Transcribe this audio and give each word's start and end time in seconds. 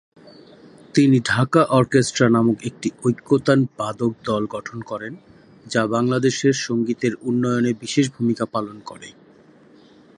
তিনি 0.95 1.17
'ঢাকা 1.21 1.61
অর্কেস্ট্রা' 1.71 2.29
নামক 2.29 2.57
একটি 2.65 2.89
ঐকতান-বাদকদল 3.03 4.43
গঠন 4.47 4.79
করেন, 4.81 5.13
যা 5.65 5.81
বাংলাদেশের 5.87 6.55
সঙ্গীতের 6.61 7.13
উন্নয়নে 7.21 7.71
বিশেষ 7.73 8.05
ভূমিকা 8.11 8.45
পালন 8.45 8.77
করে। 8.85 9.09